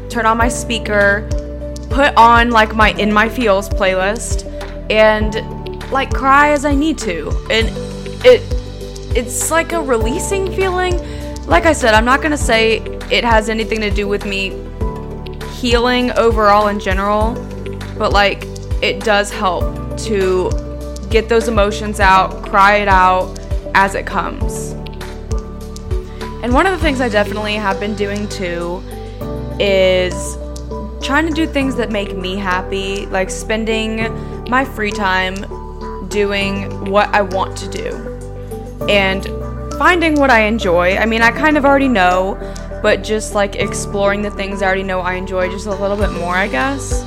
turn 0.09 0.25
on 0.25 0.37
my 0.37 0.49
speaker, 0.49 1.27
put 1.89 2.15
on 2.15 2.51
like 2.51 2.75
my 2.75 2.91
In 2.93 3.11
My 3.11 3.29
Feels 3.29 3.69
playlist, 3.69 4.45
and 4.89 5.91
like 5.91 6.13
cry 6.13 6.49
as 6.49 6.65
I 6.65 6.75
need 6.75 6.97
to. 6.99 7.29
And 7.49 7.69
it 8.25 8.41
it's 9.15 9.51
like 9.51 9.71
a 9.71 9.81
releasing 9.81 10.53
feeling. 10.53 10.99
Like 11.47 11.65
I 11.65 11.71
said, 11.71 11.93
I'm 11.93 12.03
not 12.03 12.21
gonna 12.21 12.37
say 12.37 12.79
it 13.09 13.23
has 13.23 13.47
anything 13.47 13.79
to 13.79 13.89
do 13.89 14.05
with 14.05 14.25
me 14.25 14.49
healing 15.53 16.11
overall 16.11 16.67
in 16.67 16.77
general, 16.77 17.35
but 17.97 18.11
like 18.11 18.43
it 18.83 19.01
does 19.03 19.31
help 19.31 19.97
to 19.99 20.51
get 21.09 21.29
those 21.29 21.47
emotions 21.47 22.01
out, 22.01 22.43
cry 22.43 22.75
it 22.75 22.89
out 22.89 23.39
as 23.75 23.95
it 23.95 24.05
comes. 24.05 24.73
And 26.43 26.53
one 26.53 26.65
of 26.65 26.73
the 26.73 26.79
things 26.79 26.99
I 26.99 27.07
definitely 27.07 27.55
have 27.55 27.79
been 27.79 27.95
doing 27.95 28.27
too 28.27 28.83
is 29.57 30.37
trying 31.01 31.27
to 31.27 31.33
do 31.33 31.47
things 31.47 31.77
that 31.77 31.91
make 31.91 32.15
me 32.17 32.35
happy, 32.35 33.05
like 33.05 33.29
spending 33.29 34.13
my 34.49 34.65
free 34.65 34.91
time 34.91 35.35
doing 36.09 36.91
what 36.91 37.07
I 37.15 37.21
want 37.21 37.57
to 37.59 37.69
do 37.69 38.17
and 38.89 39.25
finding 39.77 40.15
what 40.15 40.29
I 40.29 40.41
enjoy. 40.41 40.97
I 40.97 41.05
mean, 41.05 41.21
I 41.21 41.31
kind 41.31 41.57
of 41.57 41.65
already 41.65 41.87
know, 41.87 42.37
but 42.81 43.03
just 43.03 43.35
like 43.35 43.55
exploring 43.55 44.21
the 44.21 44.31
things 44.31 44.61
I 44.61 44.65
already 44.65 44.83
know 44.83 45.01
I 45.01 45.13
enjoy 45.13 45.49
just 45.49 45.67
a 45.67 45.75
little 45.75 45.97
bit 45.97 46.11
more, 46.11 46.35
I 46.35 46.47
guess. 46.47 47.03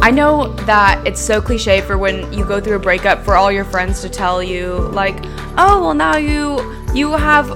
I 0.00 0.10
know 0.10 0.48
that 0.66 1.04
it's 1.06 1.20
so 1.20 1.40
cliche 1.40 1.80
for 1.80 1.96
when 1.96 2.30
you 2.32 2.44
go 2.44 2.60
through 2.60 2.76
a 2.76 2.80
breakup 2.80 3.24
for 3.24 3.36
all 3.36 3.50
your 3.50 3.64
friends 3.64 4.02
to 4.02 4.10
tell 4.10 4.42
you 4.42 4.76
like, 4.92 5.16
"Oh, 5.56 5.80
well 5.82 5.94
now 5.94 6.16
you 6.18 6.60
you 6.94 7.10
have 7.12 7.48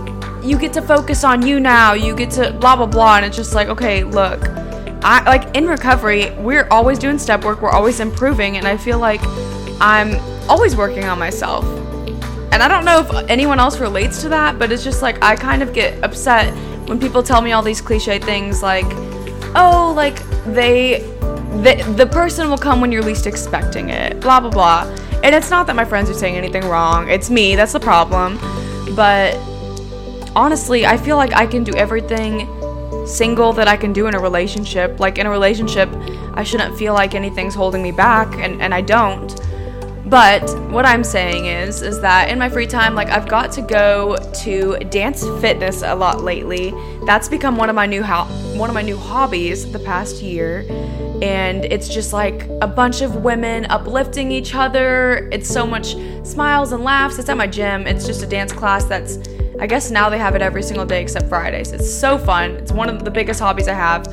you 0.42 0.58
get 0.58 0.73
to 0.73 0.82
focus 0.82 1.25
on 1.25 1.47
you 1.47 1.61
now. 1.61 1.92
You 1.92 2.16
get 2.16 2.30
to 2.32 2.52
blah 2.52 2.75
blah 2.75 2.87
blah." 2.87 3.16
And 3.16 3.26
it's 3.26 3.37
just 3.37 3.54
like, 3.54 3.68
"Okay, 3.68 4.02
look. 4.02 4.40
I 5.02 5.23
like 5.26 5.56
in 5.56 5.68
recovery, 5.68 6.30
we're 6.38 6.66
always 6.70 6.99
doing 6.99 7.18
step 7.18 7.44
work. 7.44 7.61
We're 7.62 7.70
always 7.70 8.00
improving, 8.00 8.56
and 8.56 8.66
I 8.66 8.76
feel 8.76 8.99
like 8.99 9.20
I'm 9.80 10.16
always 10.49 10.75
working 10.75 11.04
on 11.04 11.18
myself. 11.18 11.64
And 12.50 12.62
I 12.62 12.69
don't 12.69 12.85
know 12.85 13.00
if 13.00 13.31
anyone 13.31 13.61
else 13.61 13.78
relates 13.78 14.23
to 14.23 14.28
that, 14.31 14.59
but 14.59 14.73
it's 14.73 14.83
just 14.83 15.02
like 15.02 15.23
I 15.23 15.37
kind 15.37 15.62
of 15.62 15.73
get 15.73 16.02
upset 16.02 16.52
when 16.88 16.99
people 16.99 17.23
tell 17.23 17.40
me 17.43 17.52
all 17.52 17.62
these 17.62 17.81
cliche 17.81 18.19
things 18.19 18.62
like, 18.62 18.87
"Oh, 19.55 19.93
like 19.95 20.23
they 20.47 21.00
the, 21.62 21.95
the 21.97 22.07
person 22.07 22.50
will 22.50 22.59
come 22.59 22.81
when 22.81 22.93
you're 22.93 23.02
least 23.02 23.26
expecting 23.26 23.88
it, 23.88 24.21
blah, 24.21 24.38
blah, 24.38 24.50
blah. 24.50 24.83
And 25.25 25.35
it's 25.35 25.50
not 25.50 25.67
that 25.67 25.75
my 25.75 25.85
friends 25.85 26.09
are 26.09 26.14
saying 26.14 26.37
anything 26.37 26.64
wrong, 26.67 27.09
it's 27.09 27.31
me, 27.31 27.57
that's 27.57 27.73
the 27.73 27.81
problem. 27.81 28.38
But 28.95 29.37
honestly, 30.37 30.87
I 30.87 30.97
feel 30.97 31.17
like 31.17 31.33
I 31.33 31.47
can 31.47 31.64
do 31.64 31.73
everything 31.75 32.47
single 33.07 33.52
that 33.55 33.67
I 33.67 33.76
can 33.76 33.93
do 33.93 34.07
in 34.07 34.14
a 34.14 34.21
relationship. 34.21 35.00
Like 35.00 35.19
in 35.19 35.26
a 35.26 35.31
relationship, 35.31 35.88
I 36.35 36.45
shouldn't 36.45 36.78
feel 36.78 36.95
like 36.95 37.14
anything's 37.14 37.55
holding 37.55 37.83
me 37.83 37.90
back, 37.90 38.33
and, 38.35 38.61
and 38.62 38.73
I 38.73 38.83
don't. 38.83 39.35
But 40.08 40.42
what 40.70 40.86
I'm 40.86 41.04
saying 41.04 41.46
is, 41.46 41.82
is 41.82 42.00
that 42.00 42.30
in 42.30 42.38
my 42.38 42.48
free 42.48 42.66
time, 42.66 42.94
like 42.94 43.08
I've 43.10 43.28
got 43.28 43.52
to 43.52 43.62
go 43.62 44.16
to 44.16 44.78
dance 44.90 45.22
fitness 45.40 45.82
a 45.82 45.94
lot 45.94 46.22
lately. 46.22 46.72
That's 47.04 47.28
become 47.28 47.56
one 47.56 47.68
of 47.68 47.74
my 47.74 47.84
new 47.84 48.02
ho- 48.02 48.24
one 48.56 48.70
of 48.70 48.74
my 48.74 48.80
new 48.80 48.96
hobbies 48.96 49.70
the 49.70 49.78
past 49.78 50.22
year, 50.22 50.64
and 51.20 51.66
it's 51.66 51.88
just 51.88 52.14
like 52.14 52.44
a 52.62 52.66
bunch 52.66 53.02
of 53.02 53.16
women 53.16 53.66
uplifting 53.66 54.32
each 54.32 54.54
other. 54.54 55.28
It's 55.30 55.48
so 55.48 55.66
much 55.66 55.94
smiles 56.22 56.72
and 56.72 56.82
laughs. 56.82 57.18
It's 57.18 57.28
at 57.28 57.36
my 57.36 57.46
gym. 57.46 57.86
It's 57.86 58.06
just 58.06 58.22
a 58.22 58.26
dance 58.26 58.52
class 58.52 58.84
that's 58.84 59.18
I 59.60 59.66
guess 59.66 59.90
now 59.90 60.08
they 60.08 60.18
have 60.18 60.34
it 60.36 60.40
every 60.40 60.62
single 60.62 60.86
day 60.86 61.02
except 61.02 61.28
Fridays. 61.28 61.72
It's 61.72 61.92
so 61.92 62.16
fun. 62.16 62.52
It's 62.52 62.72
one 62.72 62.88
of 62.88 63.04
the 63.04 63.10
biggest 63.10 63.40
hobbies 63.40 63.68
I 63.68 63.74
have, 63.74 64.06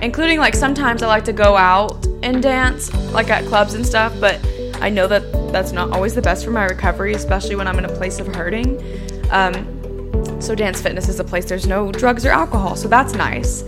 including 0.00 0.38
like 0.38 0.54
sometimes 0.54 1.02
I 1.02 1.08
like 1.08 1.24
to 1.24 1.32
go 1.34 1.56
out 1.56 2.06
and 2.22 2.42
dance, 2.42 2.94
like 3.12 3.28
at 3.28 3.44
clubs 3.46 3.74
and 3.74 3.84
stuff, 3.84 4.14
but 4.18 4.40
I 4.82 4.90
know 4.90 5.06
that 5.06 5.22
that's 5.52 5.70
not 5.70 5.90
always 5.92 6.14
the 6.14 6.22
best 6.22 6.44
for 6.44 6.50
my 6.50 6.64
recovery, 6.64 7.14
especially 7.14 7.54
when 7.54 7.68
I'm 7.68 7.78
in 7.78 7.84
a 7.84 7.96
place 7.96 8.18
of 8.18 8.26
hurting. 8.26 8.82
Um, 9.30 10.40
so, 10.40 10.56
dance 10.56 10.80
fitness 10.80 11.08
is 11.08 11.20
a 11.20 11.24
place 11.24 11.44
there's 11.44 11.68
no 11.68 11.92
drugs 11.92 12.26
or 12.26 12.30
alcohol, 12.30 12.74
so 12.74 12.88
that's 12.88 13.14
nice. 13.14 13.62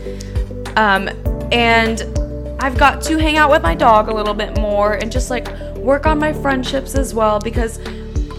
Um, 0.76 1.08
and 1.52 2.02
I've 2.60 2.76
got 2.76 3.00
to 3.02 3.16
hang 3.16 3.36
out 3.36 3.50
with 3.50 3.62
my 3.62 3.76
dog 3.76 4.08
a 4.08 4.14
little 4.14 4.34
bit 4.34 4.58
more 4.58 4.94
and 4.94 5.12
just 5.12 5.30
like 5.30 5.48
work 5.76 6.04
on 6.04 6.18
my 6.18 6.32
friendships 6.32 6.96
as 6.96 7.14
well 7.14 7.38
because 7.38 7.78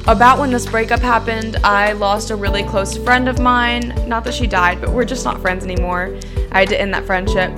about 0.08 0.38
when 0.38 0.52
this 0.52 0.66
breakup 0.66 1.00
happened, 1.00 1.56
I 1.64 1.94
lost 1.94 2.30
a 2.30 2.36
really 2.36 2.64
close 2.64 2.98
friend 2.98 3.30
of 3.30 3.40
mine. 3.40 3.94
Not 4.08 4.24
that 4.26 4.34
she 4.34 4.48
died, 4.48 4.82
but 4.82 4.92
we're 4.92 5.06
just 5.06 5.26
not 5.26 5.42
friends 5.42 5.64
anymore. 5.64 6.16
I 6.52 6.60
had 6.60 6.70
to 6.70 6.80
end 6.80 6.94
that 6.94 7.06
friendship. 7.06 7.52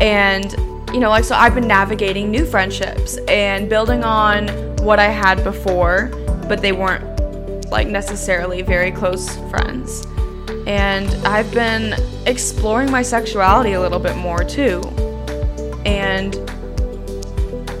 And, 0.00 0.54
you 0.92 1.00
know, 1.00 1.10
like, 1.10 1.24
so 1.24 1.34
I've 1.34 1.54
been 1.54 1.68
navigating 1.68 2.30
new 2.30 2.46
friendships 2.46 3.16
and 3.28 3.68
building 3.68 4.04
on 4.04 4.48
what 4.78 4.98
I 4.98 5.08
had 5.08 5.42
before, 5.44 6.06
but 6.48 6.62
they 6.62 6.72
weren't, 6.72 7.70
like, 7.70 7.88
necessarily 7.88 8.62
very 8.62 8.92
close 8.92 9.36
friends. 9.50 10.06
And 10.66 11.08
I've 11.26 11.52
been 11.52 11.94
exploring 12.26 12.90
my 12.90 13.02
sexuality 13.02 13.72
a 13.72 13.80
little 13.80 13.98
bit 13.98 14.16
more 14.16 14.42
too. 14.42 14.80
And 15.84 16.32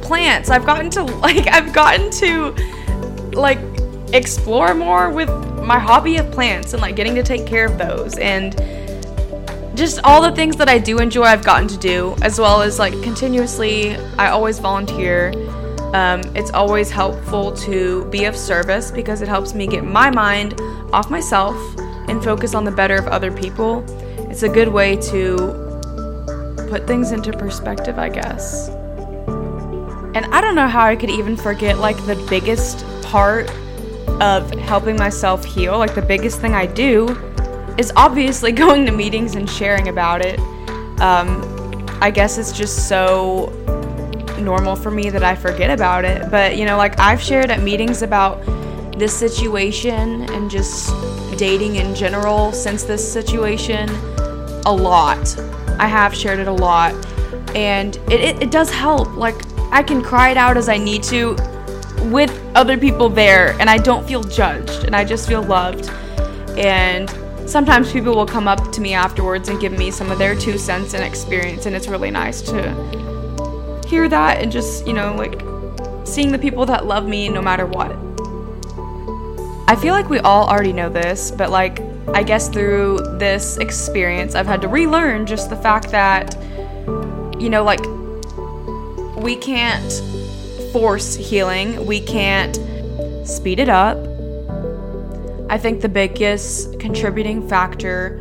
plants, 0.02 0.50
I've 0.50 0.66
gotten 0.66 0.90
to, 0.90 1.02
like, 1.22 1.46
I've 1.48 1.72
gotten 1.72 2.10
to, 2.10 2.54
like, 3.32 3.58
explore 4.12 4.74
more 4.74 5.10
with 5.10 5.28
my 5.66 5.78
hobby 5.78 6.16
of 6.16 6.30
plants 6.30 6.72
and 6.72 6.80
like 6.80 6.94
getting 6.94 7.14
to 7.16 7.22
take 7.24 7.44
care 7.44 7.66
of 7.66 7.76
those 7.76 8.16
and 8.18 8.54
just 9.76 10.00
all 10.04 10.22
the 10.22 10.32
things 10.32 10.56
that 10.56 10.70
I 10.70 10.78
do 10.78 10.98
enjoy 10.98 11.24
I've 11.24 11.44
gotten 11.44 11.68
to 11.68 11.76
do 11.76 12.16
as 12.22 12.40
well 12.40 12.62
as 12.62 12.78
like 12.78 12.94
continuously 13.02 13.96
I 14.18 14.30
always 14.30 14.58
volunteer. 14.58 15.32
Um, 15.92 16.22
it's 16.34 16.50
always 16.50 16.90
helpful 16.90 17.52
to 17.58 18.06
be 18.06 18.24
of 18.24 18.36
service 18.36 18.90
because 18.90 19.20
it 19.20 19.28
helps 19.28 19.54
me 19.54 19.66
get 19.66 19.84
my 19.84 20.10
mind 20.10 20.58
off 20.92 21.10
myself 21.10 21.56
and 22.08 22.24
focus 22.24 22.54
on 22.54 22.64
the 22.64 22.70
better 22.70 22.96
of 22.96 23.06
other 23.08 23.30
people. 23.30 23.84
It's 24.30 24.42
a 24.42 24.48
good 24.48 24.68
way 24.68 24.96
to 24.96 25.36
put 26.70 26.86
things 26.86 27.12
into 27.12 27.32
perspective 27.32 27.98
I 27.98 28.08
guess. 28.08 28.68
And 30.16 30.24
I 30.34 30.40
don't 30.40 30.54
know 30.54 30.68
how 30.68 30.86
I 30.86 30.96
could 30.96 31.10
even 31.10 31.36
forget 31.36 31.78
like 31.78 31.98
the 32.06 32.16
biggest 32.30 32.86
part 33.02 33.50
of 34.22 34.50
helping 34.52 34.96
myself 34.96 35.44
heal, 35.44 35.76
like 35.78 35.94
the 35.94 36.00
biggest 36.00 36.40
thing 36.40 36.54
I 36.54 36.64
do 36.64 37.14
is 37.78 37.92
obviously 37.96 38.52
going 38.64 38.86
to 38.86 38.92
meetings 38.92 39.34
and 39.34 39.48
sharing 39.48 39.88
about 39.88 40.24
it. 40.24 40.38
Um, 41.00 41.42
I 42.00 42.10
guess 42.10 42.38
it's 42.38 42.52
just 42.52 42.88
so 42.88 43.52
normal 44.38 44.76
for 44.76 44.90
me 44.90 45.10
that 45.10 45.22
I 45.22 45.34
forget 45.34 45.70
about 45.70 46.04
it. 46.04 46.30
But, 46.30 46.56
you 46.56 46.66
know, 46.66 46.76
like 46.76 46.98
I've 46.98 47.20
shared 47.20 47.50
at 47.50 47.62
meetings 47.62 48.02
about 48.02 48.44
this 48.98 49.16
situation 49.16 50.22
and 50.30 50.50
just 50.50 50.90
dating 51.38 51.76
in 51.76 51.94
general 51.94 52.52
since 52.52 52.84
this 52.84 53.12
situation 53.12 53.88
a 54.64 54.72
lot. 54.72 55.38
I 55.78 55.86
have 55.86 56.14
shared 56.14 56.38
it 56.38 56.48
a 56.48 56.52
lot. 56.52 56.94
And 57.54 57.96
it, 58.10 58.20
it, 58.20 58.42
it 58.42 58.50
does 58.50 58.70
help. 58.70 59.16
Like, 59.16 59.36
I 59.72 59.82
can 59.82 60.02
cry 60.02 60.30
it 60.30 60.36
out 60.36 60.56
as 60.56 60.68
I 60.68 60.76
need 60.76 61.02
to 61.04 61.36
with 62.10 62.40
other 62.54 62.78
people 62.78 63.08
there 63.08 63.56
and 63.60 63.68
I 63.68 63.78
don't 63.78 64.06
feel 64.06 64.22
judged 64.22 64.84
and 64.84 64.94
I 64.94 65.04
just 65.04 65.26
feel 65.26 65.42
loved. 65.42 65.90
And 66.56 67.10
sometimes 67.46 67.92
people 67.92 68.14
will 68.14 68.26
come 68.26 68.48
up 68.48 68.72
to 68.72 68.80
me 68.80 68.92
afterwards 68.92 69.48
and 69.48 69.60
give 69.60 69.72
me 69.72 69.90
some 69.90 70.10
of 70.10 70.18
their 70.18 70.34
two 70.34 70.58
cents 70.58 70.94
and 70.94 71.02
experience 71.02 71.66
and 71.66 71.74
it's 71.74 71.88
really 71.88 72.10
nice 72.10 72.42
to 72.42 73.82
hear 73.86 74.08
that 74.08 74.42
and 74.42 74.50
just, 74.50 74.86
you 74.86 74.92
know, 74.92 75.14
like 75.14 75.40
seeing 76.06 76.32
the 76.32 76.38
people 76.38 76.66
that 76.66 76.86
love 76.86 77.06
me 77.06 77.28
no 77.28 77.40
matter 77.40 77.66
what. 77.66 77.92
I 79.68 79.76
feel 79.76 79.94
like 79.94 80.08
we 80.08 80.18
all 80.20 80.48
already 80.48 80.72
know 80.72 80.88
this, 80.88 81.30
but 81.30 81.50
like 81.50 81.80
I 82.08 82.22
guess 82.22 82.48
through 82.48 82.98
this 83.18 83.56
experience 83.56 84.34
I've 84.34 84.46
had 84.46 84.62
to 84.62 84.68
relearn 84.68 85.26
just 85.26 85.50
the 85.50 85.56
fact 85.56 85.90
that 85.90 86.36
you 87.40 87.50
know 87.50 87.64
like 87.64 87.84
we 89.16 89.34
can't 89.34 89.92
force 90.72 91.16
healing. 91.16 91.84
We 91.86 92.00
can't 92.00 92.56
speed 93.26 93.58
it 93.58 93.68
up. 93.68 93.96
I 95.48 95.58
think 95.58 95.80
the 95.80 95.88
biggest 95.88 96.78
contributing 96.80 97.48
factor 97.48 98.20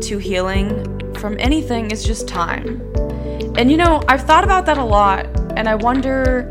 to 0.00 0.18
healing 0.18 1.14
from 1.14 1.36
anything 1.38 1.90
is 1.90 2.02
just 2.02 2.26
time. 2.26 2.80
And 3.58 3.70
you 3.70 3.76
know, 3.76 4.02
I've 4.08 4.22
thought 4.22 4.44
about 4.44 4.64
that 4.66 4.78
a 4.78 4.84
lot, 4.84 5.26
and 5.56 5.68
I 5.68 5.74
wonder, 5.74 6.48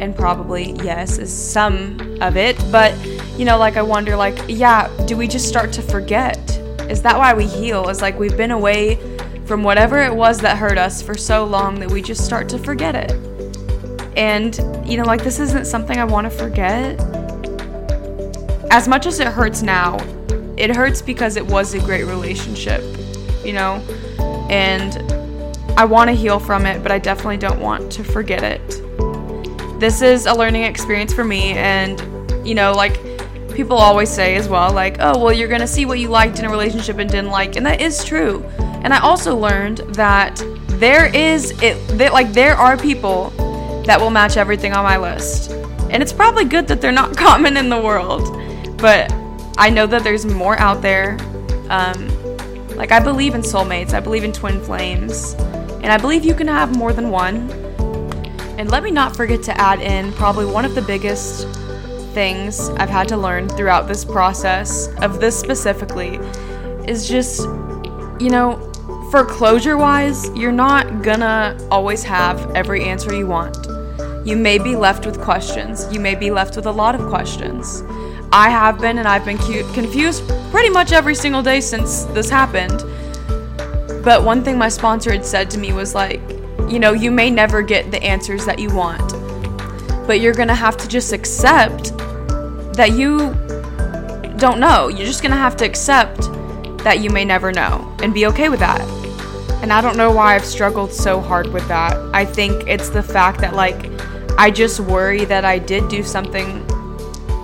and 0.00 0.14
probably, 0.14 0.72
yes, 0.82 1.16
is 1.16 1.32
some 1.32 2.18
of 2.20 2.36
it, 2.36 2.56
but 2.70 2.94
you 3.38 3.46
know, 3.46 3.56
like 3.56 3.76
I 3.76 3.82
wonder, 3.82 4.16
like, 4.16 4.38
yeah, 4.48 4.88
do 5.06 5.16
we 5.16 5.26
just 5.26 5.48
start 5.48 5.72
to 5.72 5.82
forget? 5.82 6.38
Is 6.90 7.00
that 7.02 7.16
why 7.16 7.32
we 7.32 7.46
heal? 7.46 7.88
Is 7.88 8.02
like 8.02 8.18
we've 8.18 8.36
been 8.36 8.50
away 8.50 8.96
from 9.46 9.62
whatever 9.62 10.02
it 10.02 10.14
was 10.14 10.38
that 10.40 10.58
hurt 10.58 10.76
us 10.76 11.00
for 11.00 11.16
so 11.16 11.44
long 11.44 11.80
that 11.80 11.90
we 11.90 12.02
just 12.02 12.24
start 12.24 12.48
to 12.50 12.58
forget 12.58 12.94
it? 12.94 13.12
And, 14.16 14.56
you 14.88 14.98
know, 14.98 15.04
like 15.04 15.24
this 15.24 15.40
isn't 15.40 15.66
something 15.66 15.98
I 15.98 16.04
want 16.04 16.30
to 16.30 16.30
forget. 16.30 16.98
As 18.70 18.88
much 18.88 19.06
as 19.06 19.20
it 19.20 19.28
hurts 19.28 19.62
now, 19.62 19.96
it 20.56 20.74
hurts 20.74 21.02
because 21.02 21.36
it 21.36 21.46
was 21.46 21.74
a 21.74 21.80
great 21.80 22.04
relationship, 22.04 22.82
you 23.44 23.52
know? 23.52 23.76
And 24.50 24.96
I 25.78 25.84
want 25.84 26.08
to 26.08 26.14
heal 26.14 26.38
from 26.38 26.66
it, 26.66 26.82
but 26.82 26.90
I 26.90 26.98
definitely 26.98 27.36
don't 27.36 27.60
want 27.60 27.92
to 27.92 28.04
forget 28.04 28.42
it. 28.42 28.82
This 29.80 30.02
is 30.02 30.26
a 30.26 30.34
learning 30.34 30.62
experience 30.62 31.12
for 31.12 31.24
me, 31.24 31.52
and, 31.52 32.00
you 32.46 32.54
know, 32.54 32.72
like, 32.72 32.98
people 33.54 33.76
always 33.76 34.10
say 34.10 34.36
as 34.36 34.48
well, 34.48 34.72
like, 34.72 34.96
oh, 35.00 35.18
well, 35.18 35.32
you're 35.32 35.48
gonna 35.48 35.66
see 35.66 35.86
what 35.86 35.98
you 35.98 36.08
liked 36.08 36.38
in 36.38 36.44
a 36.44 36.50
relationship 36.50 36.98
and 36.98 37.10
didn't 37.10 37.30
like, 37.30 37.56
and 37.56 37.64
that 37.66 37.80
is 37.80 38.04
true. 38.04 38.44
And 38.58 38.92
I 38.92 39.00
also 39.00 39.36
learned 39.36 39.78
that 39.94 40.42
there 40.78 41.06
is 41.14 41.50
it 41.62 41.74
that 41.98 42.12
like 42.12 42.32
there 42.32 42.54
are 42.54 42.76
people 42.76 43.30
that 43.86 43.98
will 43.98 44.10
match 44.10 44.36
everything 44.36 44.74
on 44.74 44.84
my 44.84 44.98
list. 44.98 45.50
And 45.90 46.02
it's 46.02 46.12
probably 46.12 46.44
good 46.44 46.68
that 46.68 46.80
they're 46.80 46.92
not 46.92 47.16
common 47.26 47.56
in 47.56 47.68
the 47.68 47.80
world, 47.80 48.28
but 48.78 49.12
I 49.58 49.70
know 49.70 49.86
that 49.86 50.04
there's 50.04 50.26
more 50.26 50.58
out 50.58 50.82
there. 50.82 51.18
Um, 51.68 52.08
like, 52.76 52.92
I 52.92 53.00
believe 53.00 53.34
in 53.34 53.40
soulmates, 53.40 53.94
I 53.94 54.00
believe 54.00 54.24
in 54.24 54.32
twin 54.32 54.62
flames, 54.62 55.34
and 55.82 55.86
I 55.86 55.96
believe 55.96 56.24
you 56.24 56.34
can 56.34 56.48
have 56.48 56.76
more 56.76 56.92
than 56.92 57.10
one. 57.10 57.50
And 58.58 58.70
let 58.70 58.82
me 58.82 58.90
not 58.90 59.16
forget 59.16 59.42
to 59.44 59.60
add 59.60 59.80
in 59.80 60.12
probably 60.12 60.46
one 60.46 60.64
of 60.64 60.74
the 60.74 60.82
biggest 60.82 61.46
things 62.14 62.70
I've 62.70 62.88
had 62.88 63.08
to 63.08 63.16
learn 63.16 63.48
throughout 63.48 63.88
this 63.88 64.04
process 64.04 64.88
of 65.02 65.20
this 65.20 65.38
specifically 65.38 66.18
is 66.86 67.08
just, 67.08 67.40
you 68.20 68.30
know, 68.30 68.72
for 69.10 69.24
closure 69.24 69.76
wise, 69.76 70.28
you're 70.30 70.52
not 70.52 71.02
gonna 71.02 71.56
always 71.70 72.02
have 72.02 72.50
every 72.52 72.84
answer 72.84 73.14
you 73.14 73.26
want. 73.26 73.56
You 74.26 74.36
may 74.36 74.58
be 74.58 74.74
left 74.74 75.06
with 75.06 75.20
questions. 75.20 75.86
You 75.92 76.00
may 76.00 76.14
be 76.14 76.30
left 76.30 76.56
with 76.56 76.66
a 76.66 76.72
lot 76.72 76.94
of 76.94 77.06
questions. 77.08 77.82
I 78.32 78.50
have 78.50 78.80
been, 78.80 78.98
and 78.98 79.08
I've 79.08 79.24
been 79.24 79.38
cu- 79.38 79.70
confused 79.72 80.28
pretty 80.50 80.70
much 80.70 80.92
every 80.92 81.14
single 81.14 81.42
day 81.42 81.60
since 81.60 82.04
this 82.04 82.28
happened. 82.28 82.82
But 84.04 84.24
one 84.24 84.42
thing 84.44 84.58
my 84.58 84.68
sponsor 84.68 85.12
had 85.12 85.24
said 85.24 85.50
to 85.50 85.58
me 85.58 85.72
was 85.72 85.94
like, 85.94 86.20
you 86.68 86.78
know, 86.78 86.92
you 86.92 87.10
may 87.10 87.30
never 87.30 87.62
get 87.62 87.90
the 87.90 88.02
answers 88.02 88.44
that 88.46 88.58
you 88.58 88.74
want, 88.74 89.12
but 90.06 90.20
you're 90.20 90.34
gonna 90.34 90.54
have 90.54 90.76
to 90.78 90.88
just 90.88 91.12
accept 91.12 91.96
that 92.76 92.92
you 92.92 93.34
don't 94.36 94.60
know. 94.60 94.88
You're 94.88 95.06
just 95.06 95.22
gonna 95.22 95.36
have 95.36 95.56
to 95.58 95.64
accept 95.64 96.20
that 96.84 97.00
you 97.00 97.10
may 97.10 97.24
never 97.24 97.52
know 97.52 97.94
and 98.02 98.12
be 98.12 98.26
okay 98.26 98.48
with 98.48 98.60
that. 98.60 98.80
And 99.62 99.72
I 99.72 99.80
don't 99.80 99.96
know 99.96 100.10
why 100.10 100.34
I've 100.34 100.44
struggled 100.44 100.92
so 100.92 101.20
hard 101.20 101.52
with 101.52 101.66
that. 101.68 101.96
I 102.12 102.24
think 102.24 102.68
it's 102.68 102.90
the 102.90 103.02
fact 103.02 103.40
that, 103.40 103.54
like, 103.54 103.90
I 104.36 104.50
just 104.50 104.80
worry 104.80 105.24
that 105.24 105.44
I 105.44 105.58
did 105.58 105.88
do 105.88 106.02
something 106.02 106.65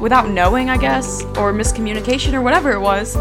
without 0.02 0.28
knowing, 0.28 0.68
I 0.68 0.76
guess, 0.76 1.23
or 1.38 1.52
miscommunication 1.52 2.35
or 2.35 2.42
whatever 2.42 2.73
it 2.73 2.80
was. 2.80 3.16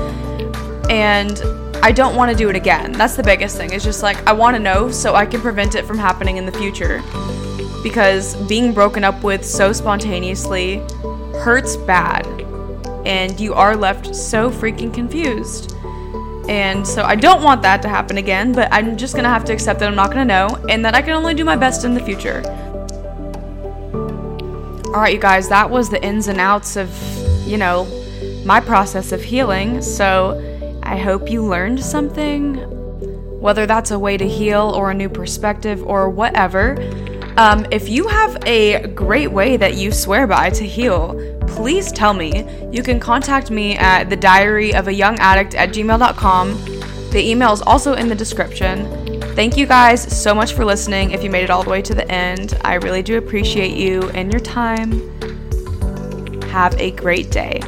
And 0.89 1.39
I 1.83 1.91
don't 1.91 2.15
want 2.15 2.31
to 2.31 2.37
do 2.37 2.49
it 2.49 2.55
again. 2.55 2.91
That's 2.91 3.15
the 3.15 3.21
biggest 3.21 3.55
thing. 3.55 3.71
It's 3.71 3.85
just 3.85 4.01
like 4.01 4.17
I 4.27 4.33
want 4.33 4.55
to 4.55 4.59
know 4.59 4.89
so 4.89 5.13
I 5.13 5.27
can 5.27 5.41
prevent 5.41 5.75
it 5.75 5.85
from 5.85 5.99
happening 5.99 6.37
in 6.37 6.45
the 6.47 6.51
future. 6.51 7.03
Because 7.83 8.35
being 8.47 8.73
broken 8.73 9.03
up 9.03 9.23
with 9.23 9.45
so 9.45 9.71
spontaneously 9.71 10.77
hurts 11.43 11.77
bad. 11.77 12.25
And 13.05 13.39
you 13.39 13.53
are 13.53 13.75
left 13.75 14.15
so 14.15 14.49
freaking 14.49 14.91
confused. 14.91 15.75
And 16.49 16.85
so 16.85 17.03
I 17.03 17.15
don't 17.15 17.43
want 17.43 17.61
that 17.61 17.83
to 17.83 17.89
happen 17.89 18.17
again, 18.17 18.53
but 18.53 18.67
I'm 18.71 18.97
just 18.97 19.15
gonna 19.15 19.29
have 19.29 19.45
to 19.45 19.53
accept 19.53 19.79
that 19.79 19.87
I'm 19.87 19.95
not 19.95 20.09
gonna 20.09 20.25
know 20.25 20.47
and 20.67 20.83
that 20.83 20.95
I 20.95 21.03
can 21.03 21.11
only 21.11 21.35
do 21.35 21.45
my 21.45 21.55
best 21.55 21.85
in 21.85 21.93
the 21.93 22.03
future. 22.03 22.41
Alright, 24.91 25.13
you 25.13 25.21
guys, 25.21 25.47
that 25.47 25.69
was 25.69 25.89
the 25.89 26.03
ins 26.03 26.27
and 26.27 26.37
outs 26.37 26.75
of, 26.75 26.89
you 27.47 27.57
know, 27.57 27.85
my 28.43 28.59
process 28.59 29.13
of 29.13 29.23
healing. 29.23 29.81
So 29.81 30.79
I 30.83 30.97
hope 30.97 31.31
you 31.31 31.45
learned 31.45 31.81
something, 31.81 32.55
whether 33.39 33.65
that's 33.65 33.91
a 33.91 33.97
way 33.97 34.17
to 34.17 34.27
heal 34.27 34.69
or 34.75 34.91
a 34.91 34.93
new 34.93 35.07
perspective 35.07 35.81
or 35.81 36.09
whatever. 36.09 36.75
Um, 37.37 37.65
if 37.71 37.87
you 37.87 38.09
have 38.09 38.37
a 38.45 38.85
great 38.87 39.31
way 39.31 39.55
that 39.55 39.75
you 39.75 39.93
swear 39.93 40.27
by 40.27 40.49
to 40.49 40.67
heal, 40.67 41.15
please 41.47 41.93
tell 41.93 42.13
me. 42.13 42.45
You 42.69 42.83
can 42.83 42.99
contact 42.99 43.49
me 43.49 43.77
at 43.77 44.09
the 44.09 44.17
diary 44.17 44.73
of 44.73 44.89
a 44.89 44.93
young 44.93 45.17
addict 45.19 45.55
at 45.55 45.69
gmail.com. 45.69 46.65
The 47.11 47.29
email 47.29 47.53
is 47.53 47.61
also 47.61 47.93
in 47.93 48.09
the 48.09 48.15
description. 48.15 49.20
Thank 49.33 49.55
you 49.55 49.65
guys 49.65 50.01
so 50.21 50.35
much 50.35 50.51
for 50.53 50.65
listening. 50.65 51.11
If 51.11 51.23
you 51.23 51.29
made 51.29 51.45
it 51.45 51.49
all 51.49 51.63
the 51.63 51.69
way 51.69 51.81
to 51.83 51.95
the 51.95 52.09
end, 52.11 52.59
I 52.65 52.75
really 52.75 53.01
do 53.01 53.17
appreciate 53.17 53.77
you 53.77 54.09
and 54.09 54.29
your 54.29 54.41
time. 54.41 54.91
Have 56.49 56.77
a 56.79 56.91
great 56.91 57.31
day. 57.31 57.61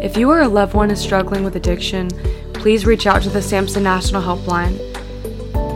If 0.00 0.16
you 0.16 0.30
or 0.30 0.40
a 0.40 0.48
loved 0.48 0.72
one 0.72 0.90
is 0.90 0.98
struggling 0.98 1.44
with 1.44 1.56
addiction, 1.56 2.08
please 2.54 2.86
reach 2.86 3.06
out 3.06 3.20
to 3.22 3.28
the 3.28 3.40
SAMHSA 3.40 3.82
National 3.82 4.22
Helpline. 4.22 4.78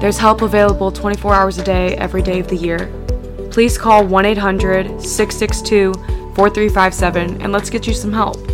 There's 0.01 0.17
help 0.17 0.41
available 0.41 0.91
24 0.91 1.35
hours 1.35 1.59
a 1.59 1.65
day, 1.65 1.95
every 1.97 2.23
day 2.23 2.41
of 2.41 2.49
the 2.49 2.57
year. 2.57 2.91
Please 3.51 3.77
call 3.77 4.07
1 4.07 4.25
800 4.25 5.03
662 5.03 5.93
4357 6.35 7.43
and 7.43 7.53
let's 7.53 7.69
get 7.69 7.87
you 7.87 7.93
some 7.93 8.15
help. 8.15 8.48